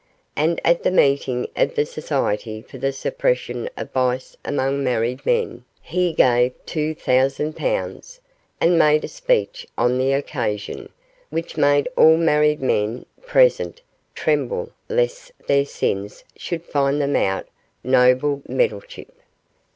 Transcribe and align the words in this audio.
And 0.35 0.59
at 0.65 0.81
the 0.81 0.89
meeting 0.89 1.47
of 1.55 1.75
the 1.75 1.85
Society 1.85 2.63
for 2.63 2.79
the 2.79 2.91
Suppression 2.91 3.69
of 3.77 3.91
Vice 3.91 4.35
among 4.43 4.83
Married 4.83 5.23
Men 5.27 5.63
he 5.79 6.11
gave 6.11 6.53
two 6.65 6.95
thousand 6.95 7.55
pounds, 7.55 8.19
and 8.59 8.79
made 8.79 9.03
a 9.03 9.07
speech 9.07 9.67
on 9.77 9.99
the 9.99 10.13
occasion, 10.13 10.89
which 11.29 11.55
made 11.55 11.87
all 11.95 12.13
the 12.17 12.25
married 12.25 12.63
men 12.63 13.05
present 13.27 13.79
tremble 14.15 14.71
lest 14.89 15.33
their 15.45 15.65
sins 15.65 16.23
should 16.35 16.63
find 16.65 16.99
them 16.99 17.15
out 17.15 17.45
noble 17.83 18.41
Meddlechip! 18.49 19.11